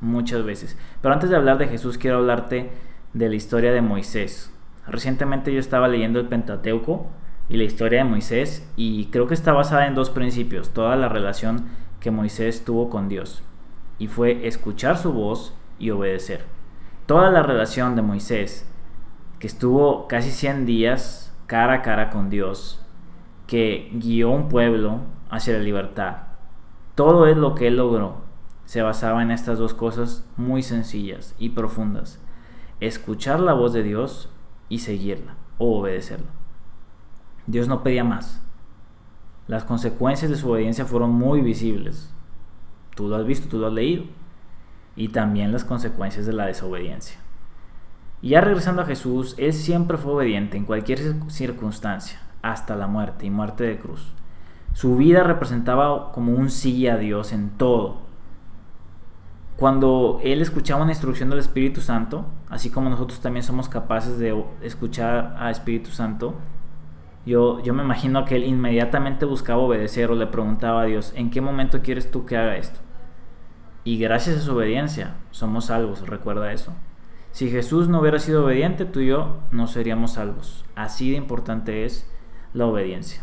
Muchas 0.00 0.42
veces. 0.44 0.78
Pero 1.02 1.12
antes 1.12 1.28
de 1.28 1.36
hablar 1.36 1.58
de 1.58 1.68
Jesús, 1.68 1.98
quiero 1.98 2.16
hablarte 2.16 2.72
de 3.12 3.28
la 3.28 3.34
historia 3.34 3.70
de 3.72 3.82
Moisés. 3.82 4.50
Recientemente 4.86 5.52
yo 5.52 5.60
estaba 5.60 5.88
leyendo 5.88 6.18
el 6.18 6.28
Pentateuco 6.28 7.06
y 7.50 7.58
la 7.58 7.64
historia 7.64 8.02
de 8.02 8.08
Moisés 8.08 8.66
y 8.76 9.06
creo 9.06 9.28
que 9.28 9.34
está 9.34 9.52
basada 9.52 9.86
en 9.86 9.94
dos 9.94 10.08
principios, 10.08 10.70
toda 10.70 10.96
la 10.96 11.10
relación 11.10 11.66
que 12.00 12.10
Moisés 12.10 12.64
tuvo 12.64 12.88
con 12.88 13.10
Dios. 13.10 13.42
Y 14.02 14.08
fue 14.08 14.48
escuchar 14.48 14.98
su 14.98 15.12
voz 15.12 15.54
y 15.78 15.90
obedecer. 15.90 16.44
Toda 17.06 17.30
la 17.30 17.44
relación 17.44 17.94
de 17.94 18.02
Moisés 18.02 18.68
que 19.38 19.46
estuvo 19.46 20.08
casi 20.08 20.32
100 20.32 20.66
días 20.66 21.32
cara 21.46 21.74
a 21.74 21.82
cara 21.82 22.10
con 22.10 22.28
Dios, 22.28 22.84
que 23.46 23.92
guió 23.94 24.30
un 24.30 24.48
pueblo 24.48 25.02
hacia 25.30 25.52
la 25.52 25.60
libertad. 25.60 26.16
Todo 26.96 27.28
es 27.28 27.36
lo 27.36 27.54
que 27.54 27.68
él 27.68 27.76
logró. 27.76 28.22
Se 28.64 28.82
basaba 28.82 29.22
en 29.22 29.30
estas 29.30 29.60
dos 29.60 29.72
cosas 29.72 30.26
muy 30.36 30.64
sencillas 30.64 31.36
y 31.38 31.50
profundas. 31.50 32.20
Escuchar 32.80 33.38
la 33.38 33.52
voz 33.52 33.72
de 33.72 33.84
Dios 33.84 34.30
y 34.68 34.80
seguirla 34.80 35.36
o 35.58 35.78
obedecerla. 35.78 36.32
Dios 37.46 37.68
no 37.68 37.84
pedía 37.84 38.02
más. 38.02 38.42
Las 39.46 39.62
consecuencias 39.62 40.28
de 40.28 40.36
su 40.36 40.50
obediencia 40.50 40.86
fueron 40.86 41.12
muy 41.12 41.40
visibles. 41.40 42.12
Tú 42.94 43.08
lo 43.08 43.16
has 43.16 43.26
visto, 43.26 43.48
tú 43.48 43.58
lo 43.58 43.68
has 43.68 43.72
leído. 43.72 44.04
Y 44.96 45.08
también 45.08 45.52
las 45.52 45.64
consecuencias 45.64 46.26
de 46.26 46.32
la 46.32 46.46
desobediencia. 46.46 47.18
Y 48.22 48.30
ya 48.30 48.40
regresando 48.40 48.82
a 48.82 48.86
Jesús, 48.86 49.34
Él 49.36 49.52
siempre 49.52 49.98
fue 49.98 50.12
obediente 50.12 50.56
en 50.56 50.64
cualquier 50.64 51.00
circunstancia, 51.28 52.20
hasta 52.40 52.76
la 52.76 52.86
muerte 52.86 53.26
y 53.26 53.30
muerte 53.30 53.64
de 53.64 53.78
cruz. 53.78 54.12
Su 54.74 54.96
vida 54.96 55.24
representaba 55.24 56.12
como 56.12 56.32
un 56.32 56.48
sí 56.48 56.86
a 56.86 56.96
Dios 56.96 57.32
en 57.32 57.50
todo. 57.50 57.96
Cuando 59.56 60.20
Él 60.22 60.40
escuchaba 60.40 60.82
una 60.82 60.92
instrucción 60.92 61.30
del 61.30 61.40
Espíritu 61.40 61.80
Santo, 61.80 62.26
así 62.48 62.70
como 62.70 62.88
nosotros 62.90 63.20
también 63.20 63.42
somos 63.42 63.68
capaces 63.68 64.18
de 64.18 64.44
escuchar 64.62 65.36
al 65.38 65.50
Espíritu 65.50 65.90
Santo, 65.90 66.34
yo, 67.26 67.60
yo 67.62 67.74
me 67.74 67.82
imagino 67.82 68.24
que 68.24 68.36
Él 68.36 68.44
inmediatamente 68.44 69.24
buscaba 69.24 69.62
obedecer 69.62 70.10
o 70.10 70.14
le 70.14 70.26
preguntaba 70.26 70.82
a 70.82 70.84
Dios, 70.84 71.12
¿en 71.16 71.30
qué 71.30 71.40
momento 71.40 71.82
quieres 71.82 72.10
tú 72.10 72.24
que 72.24 72.36
haga 72.36 72.56
esto? 72.56 72.80
Y 73.84 73.98
gracias 73.98 74.36
a 74.36 74.40
su 74.40 74.54
obediencia 74.54 75.16
somos 75.32 75.66
salvos, 75.66 76.06
recuerda 76.06 76.52
eso. 76.52 76.72
Si 77.32 77.50
Jesús 77.50 77.88
no 77.88 78.00
hubiera 78.00 78.18
sido 78.18 78.44
obediente, 78.44 78.84
tú 78.84 79.00
y 79.00 79.08
yo 79.08 79.38
no 79.50 79.66
seríamos 79.66 80.12
salvos. 80.12 80.64
Así 80.76 81.10
de 81.10 81.16
importante 81.16 81.84
es 81.84 82.08
la 82.54 82.66
obediencia. 82.66 83.22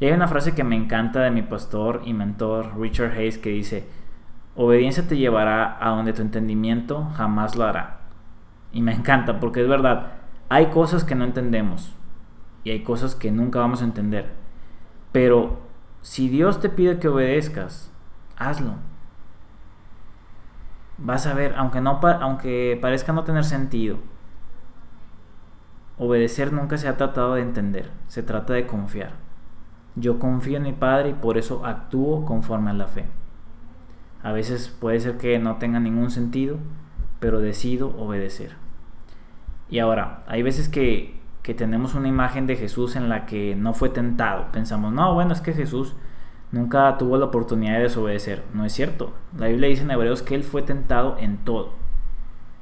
Y 0.00 0.06
hay 0.06 0.12
una 0.12 0.28
frase 0.28 0.54
que 0.54 0.64
me 0.64 0.76
encanta 0.76 1.20
de 1.20 1.30
mi 1.30 1.42
pastor 1.42 2.02
y 2.04 2.12
mentor 2.12 2.78
Richard 2.78 3.12
Hayes 3.12 3.38
que 3.38 3.50
dice, 3.50 3.86
obediencia 4.54 5.06
te 5.06 5.16
llevará 5.16 5.78
a 5.80 5.90
donde 5.90 6.12
tu 6.12 6.22
entendimiento 6.22 7.08
jamás 7.14 7.56
lo 7.56 7.64
hará. 7.64 8.00
Y 8.72 8.82
me 8.82 8.92
encanta 8.92 9.40
porque 9.40 9.62
es 9.62 9.68
verdad, 9.68 10.14
hay 10.48 10.66
cosas 10.66 11.04
que 11.04 11.14
no 11.14 11.24
entendemos 11.24 11.94
y 12.64 12.70
hay 12.70 12.82
cosas 12.82 13.14
que 13.14 13.30
nunca 13.30 13.60
vamos 13.60 13.80
a 13.80 13.84
entender. 13.84 14.30
Pero 15.12 15.60
si 16.02 16.28
Dios 16.28 16.60
te 16.60 16.68
pide 16.68 16.98
que 16.98 17.08
obedezcas, 17.08 17.90
hazlo 18.36 18.89
vas 21.02 21.26
a 21.26 21.34
ver, 21.34 21.54
aunque, 21.56 21.80
no, 21.80 22.00
aunque 22.02 22.78
parezca 22.80 23.12
no 23.12 23.24
tener 23.24 23.44
sentido, 23.44 23.98
obedecer 25.98 26.52
nunca 26.52 26.78
se 26.78 26.88
ha 26.88 26.96
tratado 26.96 27.34
de 27.34 27.42
entender, 27.42 27.90
se 28.08 28.22
trata 28.22 28.52
de 28.52 28.66
confiar. 28.66 29.12
Yo 29.96 30.18
confío 30.18 30.58
en 30.58 30.62
mi 30.62 30.72
Padre 30.72 31.10
y 31.10 31.14
por 31.14 31.36
eso 31.36 31.66
actúo 31.66 32.24
conforme 32.24 32.70
a 32.70 32.74
la 32.74 32.86
fe. 32.86 33.06
A 34.22 34.32
veces 34.32 34.68
puede 34.68 35.00
ser 35.00 35.18
que 35.18 35.38
no 35.38 35.56
tenga 35.56 35.80
ningún 35.80 36.10
sentido, 36.10 36.58
pero 37.18 37.40
decido 37.40 37.88
obedecer. 37.98 38.52
Y 39.68 39.78
ahora, 39.78 40.22
hay 40.26 40.42
veces 40.42 40.68
que, 40.68 41.20
que 41.42 41.54
tenemos 41.54 41.94
una 41.94 42.08
imagen 42.08 42.46
de 42.46 42.56
Jesús 42.56 42.96
en 42.96 43.08
la 43.08 43.26
que 43.26 43.54
no 43.56 43.72
fue 43.72 43.88
tentado. 43.88 44.52
Pensamos, 44.52 44.92
no, 44.92 45.14
bueno, 45.14 45.32
es 45.32 45.40
que 45.40 45.52
Jesús 45.52 45.96
nunca 46.52 46.96
tuvo 46.98 47.16
la 47.16 47.26
oportunidad 47.26 47.76
de 47.76 47.84
desobedecer. 47.84 48.42
No 48.54 48.64
es 48.64 48.72
cierto. 48.72 49.12
La 49.36 49.48
Biblia 49.48 49.68
dice 49.68 49.82
en 49.82 49.90
Hebreos 49.90 50.22
que 50.22 50.34
él 50.34 50.44
fue 50.44 50.62
tentado 50.62 51.16
en 51.18 51.38
todo. 51.38 51.72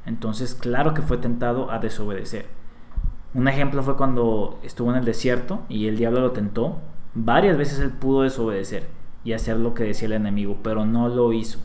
Entonces, 0.06 0.54
claro 0.54 0.94
que 0.94 1.02
fue 1.02 1.18
tentado 1.18 1.70
a 1.70 1.78
desobedecer. 1.78 2.46
Un 3.34 3.46
ejemplo 3.46 3.82
fue 3.82 3.96
cuando 3.96 4.58
estuvo 4.62 4.90
en 4.90 4.96
el 4.96 5.04
desierto 5.04 5.60
y 5.68 5.86
el 5.86 5.96
diablo 5.96 6.20
lo 6.20 6.32
tentó. 6.32 6.78
Varias 7.14 7.58
veces 7.58 7.78
él 7.80 7.90
pudo 7.90 8.22
desobedecer 8.22 8.88
y 9.24 9.34
hacer 9.34 9.58
lo 9.58 9.74
que 9.74 9.84
decía 9.84 10.06
el 10.06 10.12
enemigo, 10.12 10.58
pero 10.62 10.86
no 10.86 11.08
lo 11.08 11.32
hizo. 11.32 11.58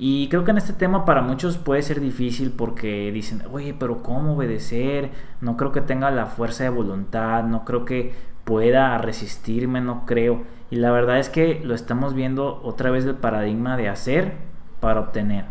Y 0.00 0.28
creo 0.28 0.44
que 0.44 0.52
en 0.52 0.58
este 0.58 0.72
tema 0.72 1.04
para 1.04 1.22
muchos 1.22 1.58
puede 1.58 1.82
ser 1.82 2.00
difícil 2.00 2.52
porque 2.52 3.10
dicen, 3.10 3.42
oye, 3.50 3.74
pero 3.74 4.02
¿cómo 4.04 4.34
obedecer? 4.34 5.10
No 5.40 5.56
creo 5.56 5.72
que 5.72 5.80
tenga 5.80 6.12
la 6.12 6.26
fuerza 6.26 6.62
de 6.62 6.70
voluntad, 6.70 7.42
no 7.42 7.64
creo 7.64 7.84
que 7.84 8.14
pueda 8.44 8.96
resistirme, 8.98 9.80
no 9.80 10.06
creo. 10.06 10.44
Y 10.70 10.76
la 10.76 10.92
verdad 10.92 11.18
es 11.18 11.28
que 11.28 11.60
lo 11.64 11.74
estamos 11.74 12.14
viendo 12.14 12.60
otra 12.62 12.90
vez 12.90 13.04
del 13.04 13.16
paradigma 13.16 13.76
de 13.76 13.88
hacer 13.88 14.36
para 14.78 15.00
obtener, 15.00 15.46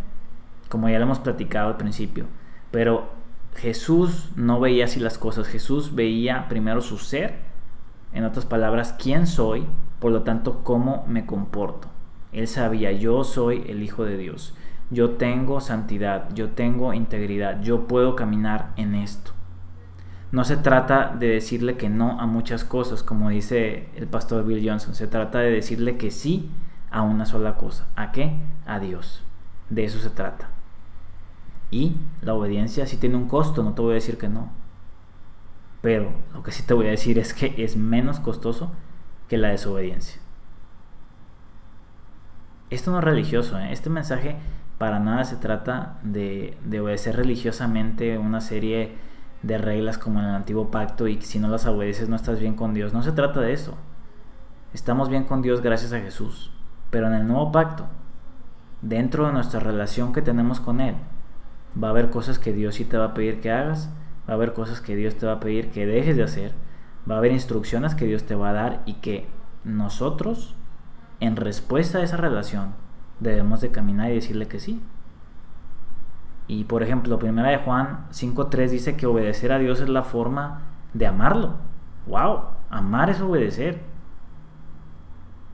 como 0.70 0.88
ya 0.88 0.98
lo 0.98 1.04
hemos 1.04 1.20
platicado 1.20 1.68
al 1.68 1.78
principio. 1.78 2.26
Pero 2.72 3.10
Jesús 3.56 4.32
no 4.38 4.62
veía 4.62 4.86
así 4.86 5.02
las 5.02 5.18
cosas, 5.18 5.48
Jesús 5.48 5.94
veía 5.94 6.48
primero 6.48 6.80
su 6.82 6.98
ser, 6.98 7.36
en 8.14 8.24
otras 8.24 8.46
palabras, 8.46 8.96
quién 8.98 9.28
soy, 9.28 9.66
por 10.00 10.14
lo 10.14 10.24
tanto, 10.24 10.64
cómo 10.64 11.04
me 11.08 11.26
comporto. 11.26 11.90
Él 12.32 12.48
sabía, 12.48 12.92
yo 12.92 13.24
soy 13.24 13.64
el 13.68 13.84
Hijo 13.84 14.04
de 14.04 14.18
Dios, 14.18 14.54
yo 14.90 15.12
tengo 15.12 15.60
santidad, 15.60 16.34
yo 16.34 16.50
tengo 16.50 16.94
integridad, 16.94 17.62
yo 17.62 17.88
puedo 17.88 18.16
caminar 18.16 18.74
en 18.78 18.96
esto. 18.96 19.32
No 20.32 20.44
se 20.44 20.58
trata 20.58 21.16
de 21.18 21.28
decirle 21.28 21.78
que 21.78 21.90
no 21.90 22.20
a 22.20 22.26
muchas 22.26 22.66
cosas, 22.66 23.02
como 23.02 23.30
dice 23.30 23.90
el 23.96 24.08
pastor 24.08 24.46
Bill 24.46 24.68
Johnson. 24.68 24.94
Se 24.94 25.08
trata 25.08 25.40
de 25.40 25.52
decirle 25.52 25.98
que 25.98 26.12
sí 26.12 26.50
a 26.92 27.02
una 27.02 27.26
sola 27.26 27.56
cosa. 27.56 27.88
¿A 27.96 28.12
qué? 28.12 28.38
A 28.66 28.80
Dios. 28.80 29.24
De 29.70 29.86
eso 29.86 30.00
se 30.00 30.10
trata. 30.10 30.50
Y 31.72 31.96
la 32.22 32.34
obediencia 32.34 32.86
sí 32.88 32.98
tiene 32.98 33.16
un 33.16 33.28
costo, 33.30 33.64
no 33.64 33.74
te 33.74 33.82
voy 33.82 33.92
a 33.92 33.96
decir 33.96 34.18
que 34.18 34.28
no. 34.28 34.52
Pero 35.82 36.12
lo 36.34 36.44
que 36.44 36.52
sí 36.52 36.64
te 36.64 36.74
voy 36.74 36.88
a 36.88 36.92
decir 36.92 37.20
es 37.20 37.34
que 37.34 37.54
es 37.58 37.78
menos 37.78 38.20
costoso 38.20 38.72
que 39.30 39.38
la 39.38 39.50
desobediencia. 39.50 40.20
Esto 42.70 42.92
no 42.92 43.00
es 43.00 43.04
religioso, 43.04 43.58
¿eh? 43.60 43.72
este 43.72 43.90
mensaje 43.90 44.36
para 44.78 45.00
nada 45.00 45.24
se 45.24 45.38
trata 45.38 45.98
de, 46.04 46.58
de 46.66 46.82
obedecer 46.82 47.16
religiosamente 47.16 48.18
una 48.18 48.42
serie 48.42 48.96
de 49.42 49.58
reglas 49.58 49.98
como 49.98 50.20
en 50.20 50.26
el 50.26 50.36
antiguo 50.36 50.70
pacto 50.70 51.08
y 51.08 51.22
si 51.22 51.40
no 51.40 51.48
las 51.48 51.66
obedeces 51.66 52.10
no 52.10 52.16
estás 52.16 52.40
bien 52.40 52.56
con 52.56 52.74
Dios. 52.74 52.94
No 52.94 53.04
se 53.04 53.12
trata 53.12 53.40
de 53.40 53.54
eso. 53.54 53.76
Estamos 54.74 55.10
bien 55.10 55.24
con 55.24 55.42
Dios 55.42 55.62
gracias 55.62 55.94
a 55.94 56.00
Jesús. 56.00 56.52
Pero 56.90 57.08
en 57.08 57.14
el 57.14 57.28
nuevo 57.28 57.52
pacto, 57.52 57.86
dentro 58.82 59.26
de 59.26 59.34
nuestra 59.34 59.60
relación 59.60 60.14
que 60.14 60.22
tenemos 60.22 60.60
con 60.60 60.82
Él, 60.82 60.96
va 61.82 61.88
a 61.88 61.92
haber 61.92 62.10
cosas 62.10 62.40
que 62.40 62.54
Dios 62.54 62.76
sí 62.76 62.86
te 62.86 62.98
va 62.98 63.06
a 63.06 63.14
pedir 63.14 63.40
que 63.42 63.52
hagas, 63.52 63.90
va 64.28 64.34
a 64.34 64.36
haber 64.36 64.54
cosas 64.54 64.82
que 64.82 64.96
Dios 64.96 65.16
te 65.16 65.26
va 65.26 65.34
a 65.34 65.40
pedir 65.40 65.72
que 65.72 65.86
dejes 65.86 66.18
de 66.18 66.24
hacer, 66.24 66.54
va 67.10 67.16
a 67.16 67.18
haber 67.20 67.32
instrucciones 67.32 67.96
que 67.96 68.06
Dios 68.06 68.24
te 68.24 68.36
va 68.36 68.50
a 68.50 68.54
dar 68.54 68.84
y 68.86 68.96
que 68.96 69.28
nosotros, 69.64 70.56
en 71.20 71.36
respuesta 71.36 72.00
a 72.00 72.04
esa 72.04 72.18
relación, 72.18 72.74
debemos 73.20 73.62
de 73.62 73.72
caminar 73.72 74.12
y 74.12 74.16
decirle 74.16 74.48
que 74.48 74.60
sí. 74.60 74.82
Y 76.48 76.64
por 76.66 76.84
ejemplo, 76.84 77.20
primera 77.20 77.50
de 77.50 77.58
Juan 77.58 78.06
5.3 78.12 78.70
dice 78.70 78.96
que 78.96 79.06
obedecer 79.06 79.52
a 79.52 79.60
Dios 79.60 79.82
es 79.82 79.90
la 79.90 80.04
forma 80.04 80.62
de 80.94 81.08
amarlo. 81.08 81.56
wow, 82.08 82.42
amar 82.70 83.10
es 83.10 83.20
obedecer. 83.20 83.82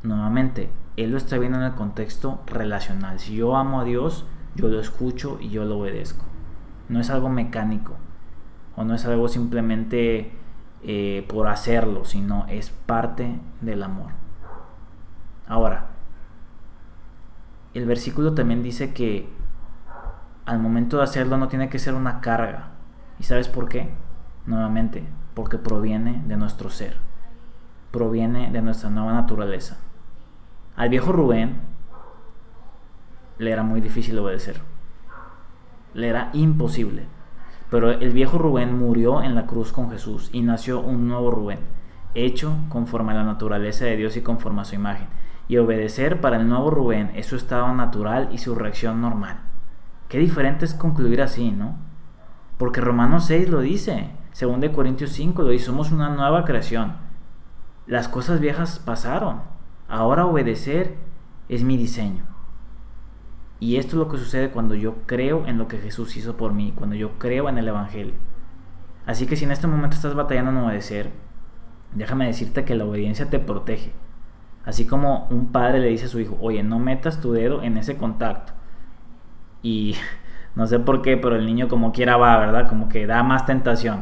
Nuevamente, 0.03 0.69
él 0.97 1.11
lo 1.11 1.17
está 1.17 1.37
viendo 1.37 1.57
en 1.57 1.63
el 1.63 1.73
contexto 1.73 2.41
relacional. 2.45 3.19
Si 3.19 3.35
yo 3.35 3.55
amo 3.55 3.81
a 3.81 3.83
Dios, 3.83 4.25
yo 4.55 4.67
lo 4.67 4.79
escucho 4.79 5.37
y 5.41 5.49
yo 5.49 5.65
lo 5.65 5.79
obedezco. 5.79 6.25
No 6.89 6.99
es 6.99 7.09
algo 7.09 7.29
mecánico 7.29 7.95
o 8.75 8.83
no 8.83 8.93
es 8.93 9.05
algo 9.05 9.27
simplemente 9.27 10.33
eh, 10.83 11.25
por 11.27 11.47
hacerlo, 11.47 12.05
sino 12.05 12.45
es 12.49 12.69
parte 12.69 13.39
del 13.61 13.83
amor. 13.83 14.22
Ahora, 15.47 15.87
el 17.73 17.85
versículo 17.85 18.33
también 18.33 18.63
dice 18.63 18.93
que 18.93 19.29
al 20.45 20.59
momento 20.59 20.97
de 20.97 21.03
hacerlo 21.03 21.37
no 21.37 21.47
tiene 21.47 21.69
que 21.69 21.79
ser 21.79 21.93
una 21.93 22.21
carga. 22.21 22.69
¿Y 23.19 23.23
sabes 23.23 23.47
por 23.47 23.69
qué? 23.69 23.93
Nuevamente, 24.45 25.03
porque 25.33 25.57
proviene 25.57 26.23
de 26.27 26.37
nuestro 26.37 26.69
ser, 26.69 26.97
proviene 27.91 28.51
de 28.51 28.61
nuestra 28.61 28.89
nueva 28.89 29.13
naturaleza. 29.13 29.77
Al 30.75 30.89
viejo 30.89 31.11
Rubén 31.11 31.61
le 33.37 33.51
era 33.51 33.63
muy 33.63 33.81
difícil 33.81 34.17
obedecer, 34.19 34.61
le 35.93 36.07
era 36.09 36.29
imposible. 36.33 37.07
Pero 37.69 37.89
el 37.89 38.11
viejo 38.11 38.37
Rubén 38.37 38.77
murió 38.77 39.23
en 39.23 39.33
la 39.33 39.47
cruz 39.47 39.71
con 39.71 39.89
Jesús 39.89 40.29
y 40.31 40.41
nació 40.41 40.79
un 40.79 41.07
nuevo 41.07 41.31
Rubén, 41.31 41.59
hecho 42.13 42.55
conforme 42.69 43.13
a 43.13 43.15
la 43.15 43.23
naturaleza 43.23 43.85
de 43.85 43.97
Dios 43.97 44.15
y 44.15 44.21
conforme 44.21 44.61
a 44.61 44.65
su 44.65 44.75
imagen. 44.75 45.07
Y 45.47 45.57
obedecer 45.57 46.21
para 46.21 46.37
el 46.37 46.47
nuevo 46.47 46.69
Rubén 46.69 47.11
es 47.15 47.27
su 47.27 47.35
estado 47.35 47.73
natural 47.73 48.29
y 48.31 48.37
su 48.37 48.55
reacción 48.55 49.01
normal. 49.01 49.39
Qué 50.07 50.19
diferente 50.19 50.65
es 50.65 50.73
concluir 50.73 51.21
así, 51.21 51.51
¿no? 51.51 51.75
Porque 52.57 52.81
Romanos 52.81 53.25
6 53.25 53.49
lo 53.49 53.61
dice, 53.61 54.11
según 54.31 54.59
de 54.59 54.71
Corintios 54.71 55.11
5 55.11 55.41
lo 55.41 55.49
dice, 55.49 55.65
somos 55.65 55.91
una 55.91 56.09
nueva 56.09 56.45
creación. 56.45 56.93
Las 57.87 58.07
cosas 58.07 58.39
viejas 58.39 58.79
pasaron. 58.79 59.41
Ahora 59.89 60.25
obedecer 60.25 60.95
es 61.49 61.63
mi 61.63 61.77
diseño. 61.77 62.23
Y 63.59 63.77
esto 63.77 63.91
es 63.91 63.99
lo 63.99 64.09
que 64.09 64.17
sucede 64.17 64.51
cuando 64.51 64.75
yo 64.75 64.95
creo 65.05 65.45
en 65.47 65.57
lo 65.57 65.67
que 65.67 65.77
Jesús 65.77 66.15
hizo 66.17 66.37
por 66.37 66.53
mí, 66.53 66.73
cuando 66.75 66.95
yo 66.95 67.17
creo 67.17 67.49
en 67.49 67.57
el 67.57 67.67
Evangelio. 67.67 68.15
Así 69.05 69.25
que 69.25 69.35
si 69.35 69.45
en 69.45 69.51
este 69.51 69.67
momento 69.67 69.95
estás 69.95 70.15
batallando 70.15 70.51
en 70.51 70.57
obedecer, 70.57 71.11
déjame 71.93 72.27
decirte 72.27 72.65
que 72.65 72.75
la 72.75 72.85
obediencia 72.85 73.29
te 73.29 73.39
protege. 73.39 73.93
Así 74.65 74.85
como 74.85 75.27
un 75.29 75.51
padre 75.51 75.79
le 75.79 75.89
dice 75.89 76.05
a 76.05 76.09
su 76.09 76.19
hijo, 76.19 76.37
oye, 76.41 76.63
no 76.63 76.79
metas 76.79 77.19
tu 77.19 77.33
dedo 77.33 77.63
en 77.63 77.77
ese 77.77 77.97
contacto. 77.97 78.53
Y 79.61 79.95
no 80.55 80.67
sé 80.67 80.79
por 80.79 81.01
qué, 81.01 81.17
pero 81.17 81.35
el 81.35 81.45
niño 81.45 81.67
como 81.67 81.91
quiera 81.91 82.17
va, 82.17 82.37
¿verdad? 82.37 82.67
Como 82.69 82.89
que 82.89 83.05
da 83.07 83.23
más 83.23 83.45
tentación. 83.45 84.01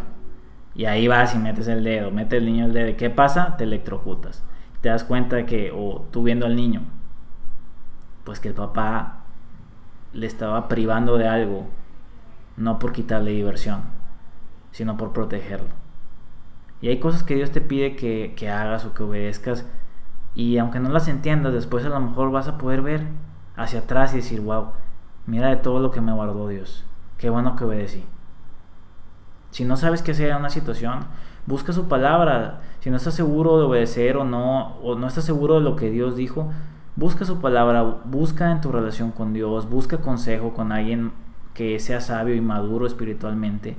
Y 0.76 0.86
ahí 0.86 1.08
vas 1.08 1.36
y 1.36 1.40
metes 1.40 1.68
el 1.68 1.84
dedo, 1.84 2.12
mete 2.12 2.38
el 2.38 2.46
niño 2.46 2.66
el 2.66 2.74
dedo. 2.74 2.96
¿Qué 2.98 3.10
pasa? 3.10 3.58
Te 3.58 3.66
electrocutas. 3.66 4.44
Te 4.82 4.90
das 4.90 5.04
cuenta 5.04 5.36
de 5.36 5.46
que, 5.46 5.72
o 5.76 6.06
tú 6.12 6.24
viendo 6.24 6.46
al 6.46 6.56
niño, 6.56 6.82
pues 8.24 8.40
que 8.40 8.48
el 8.50 8.54
papá 8.54 9.26
le 10.14 10.28
estaba 10.28 10.68
privando 10.68 11.18
de 11.18 11.28
algo, 11.28 11.68
no 12.58 12.80
por 12.80 12.92
quitarle 12.92 13.32
diversión, 13.32 13.82
sino 14.72 14.98
por 14.98 15.14
protegerlo. 15.14 15.70
Y 16.82 16.88
hay 16.90 17.00
cosas 17.00 17.24
que 17.24 17.36
Dios 17.36 17.52
te 17.52 17.62
pide 17.62 17.96
que, 17.96 18.50
hagas 18.50 18.86
o 18.86 18.94
que 18.94 19.04
obedezcas, 19.04 19.66
y 20.36 20.58
aunque 20.58 20.80
no 20.80 20.90
las 20.90 21.08
entiendas, 21.08 21.54
después 21.54 21.86
a 21.86 21.90
lo 21.90 22.00
mejor 22.00 22.32
vas 22.32 22.48
a 22.48 22.58
poder 22.58 22.82
ver 22.82 23.08
hacia 23.56 23.80
atrás 23.80 24.14
y 24.14 24.18
decir, 24.18 24.42
wow, 24.42 24.68
mira 25.26 25.50
de 25.50 25.58
todo 25.58 25.80
lo 25.80 25.92
que 25.92 26.02
me 26.02 26.14
guardó 26.14 26.48
Dios, 26.48 26.86
qué 27.18 27.30
bueno 27.30 27.56
que 27.56 27.66
obedecí. 27.66 28.06
Si 29.52 29.66
no 29.66 29.76
sabes 29.76 30.02
qué 30.02 30.12
en 30.12 30.38
una 30.38 30.50
situación, 30.50 31.02
busca 31.46 31.74
su 31.74 31.90
palabra. 31.90 32.62
Si 32.80 32.90
no 32.90 32.96
estás 32.96 33.16
seguro 33.16 33.58
de 33.58 33.66
obedecer 33.66 34.16
o 34.16 34.24
no, 34.24 34.78
o 34.78 34.96
no 34.96 35.08
estás 35.08 35.26
seguro 35.26 35.56
de 35.56 35.62
lo 35.62 35.76
que 35.76 35.90
Dios 35.90 36.16
dijo, 36.16 36.50
Busca 36.98 37.24
su 37.24 37.40
palabra, 37.40 37.84
busca 38.04 38.52
en 38.52 38.60
tu 38.60 38.70
relación 38.70 39.12
con 39.12 39.32
Dios, 39.32 39.70
busca 39.70 40.00
consejo 40.00 40.54
con 40.54 40.74
alguien 40.74 41.14
que 41.54 41.80
sea 41.80 42.02
sabio 42.02 42.36
y 42.36 42.42
maduro 42.42 42.86
espiritualmente 42.86 43.78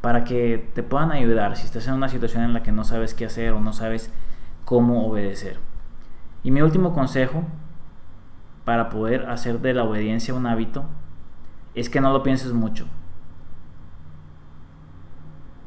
para 0.00 0.24
que 0.24 0.70
te 0.74 0.82
puedan 0.82 1.12
ayudar 1.12 1.56
si 1.56 1.66
estás 1.66 1.86
en 1.86 1.94
una 1.94 2.08
situación 2.08 2.42
en 2.42 2.54
la 2.54 2.62
que 2.64 2.72
no 2.72 2.82
sabes 2.82 3.14
qué 3.14 3.26
hacer 3.26 3.52
o 3.52 3.60
no 3.60 3.72
sabes 3.72 4.12
cómo 4.70 5.04
obedecer. 5.04 5.58
Y 6.44 6.52
mi 6.52 6.62
último 6.62 6.94
consejo 6.94 7.42
para 8.64 8.88
poder 8.88 9.28
hacer 9.28 9.58
de 9.58 9.74
la 9.74 9.82
obediencia 9.82 10.32
un 10.32 10.46
hábito 10.46 10.84
es 11.74 11.90
que 11.90 12.00
no 12.00 12.12
lo 12.12 12.22
pienses 12.22 12.52
mucho. 12.52 12.86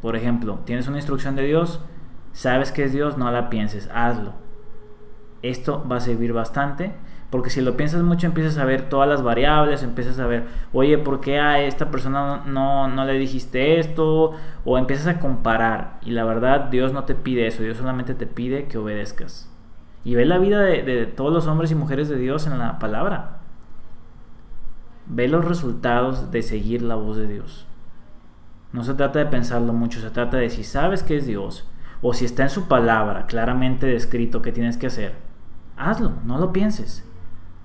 Por 0.02 0.16
ejemplo, 0.16 0.62
tienes 0.64 0.88
una 0.88 1.00
instrucción 1.00 1.36
de 1.36 1.44
Dios, 1.44 1.82
sabes 2.32 2.72
que 2.72 2.86
es 2.86 2.94
Dios, 2.94 3.18
no 3.18 3.30
la 3.30 3.50
pienses, 3.50 3.90
hazlo 3.94 4.42
esto 5.44 5.86
va 5.88 5.98
a 5.98 6.00
servir 6.00 6.34
bastante. 6.34 6.94
Porque 7.34 7.50
si 7.50 7.62
lo 7.62 7.76
piensas 7.76 8.04
mucho 8.04 8.28
empiezas 8.28 8.60
a 8.60 8.64
ver 8.64 8.90
todas 8.90 9.10
las 9.10 9.24
variables, 9.24 9.82
empiezas 9.82 10.20
a 10.20 10.28
ver, 10.28 10.44
oye, 10.72 11.00
¿por 11.00 11.20
qué 11.20 11.40
a 11.40 11.62
esta 11.62 11.90
persona 11.90 12.44
no, 12.46 12.88
no 12.88 13.06
le 13.06 13.14
dijiste 13.14 13.80
esto? 13.80 14.34
O 14.66 14.78
empiezas 14.78 15.08
a 15.08 15.20
comparar. 15.20 15.98
Y 16.04 16.12
la 16.12 16.26
verdad, 16.26 16.66
Dios 16.66 16.94
no 16.94 17.06
te 17.06 17.16
pide 17.16 17.48
eso, 17.48 17.64
Dios 17.64 17.78
solamente 17.78 18.14
te 18.14 18.28
pide 18.28 18.68
que 18.68 18.78
obedezcas. 18.78 19.52
Y 20.04 20.14
ve 20.14 20.28
la 20.28 20.38
vida 20.38 20.62
de, 20.62 20.84
de 20.84 21.08
todos 21.08 21.34
los 21.34 21.48
hombres 21.48 21.72
y 21.72 21.76
mujeres 21.76 22.08
de 22.08 22.18
Dios 22.18 22.46
en 22.46 22.60
la 22.60 22.78
palabra. 22.78 23.40
Ve 25.08 25.28
los 25.28 25.44
resultados 25.44 26.30
de 26.30 26.44
seguir 26.44 26.84
la 26.84 26.94
voz 26.94 27.18
de 27.18 27.26
Dios. 27.26 27.66
No 28.74 28.84
se 28.84 28.94
trata 28.94 29.18
de 29.18 29.26
pensarlo 29.26 29.74
mucho, 29.74 30.02
se 30.02 30.12
trata 30.12 30.38
de 30.38 30.52
si 30.52 30.64
sabes 30.64 31.02
que 31.02 31.18
es 31.18 31.26
Dios 31.26 31.68
o 32.04 32.14
si 32.14 32.26
está 32.26 32.44
en 32.44 32.52
su 32.52 32.68
palabra 32.68 33.26
claramente 33.26 33.88
descrito 33.88 34.44
que 34.44 34.52
tienes 34.52 34.78
que 34.78 34.86
hacer, 34.86 35.16
hazlo, 35.76 36.12
no 36.26 36.38
lo 36.38 36.54
pienses. 36.54 37.04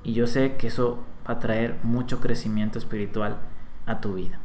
Y 0.09 0.15
yo 0.15 0.27
sé 0.27 0.57
que 0.57 0.69
eso 0.69 1.05
va 1.29 1.35
a 1.35 1.39
traer 1.39 1.77
mucho 1.83 2.19
crecimiento 2.19 2.79
espiritual 2.79 3.37
a 3.85 4.01
tu 4.01 4.15
vida. 4.15 4.41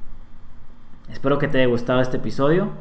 Espero 1.08 1.40
que 1.40 1.48
te 1.48 1.60
haya 1.60 1.68
gustado 1.68 2.02
este 2.02 2.18
episodio. 2.18 2.72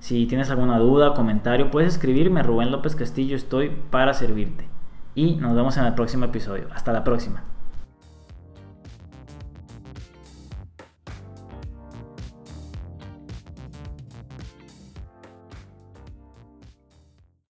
Si 0.00 0.26
tienes 0.26 0.50
alguna 0.50 0.80
duda 0.80 1.10
o 1.10 1.14
comentario, 1.14 1.70
puedes 1.70 1.94
escribirme. 1.94 2.42
Rubén 2.42 2.72
López 2.72 2.96
Castillo, 2.96 3.36
estoy 3.36 3.70
para 3.90 4.12
servirte. 4.12 4.66
Y 5.14 5.36
nos 5.36 5.54
vemos 5.54 5.76
en 5.76 5.84
el 5.84 5.94
próximo 5.94 6.24
episodio. 6.24 6.66
Hasta 6.74 6.92
la 6.92 7.04
próxima. 7.04 7.44